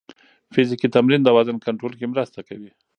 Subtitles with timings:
[0.53, 2.71] فزیکي تمرین د وزن کنټرول کې مرسته کوي.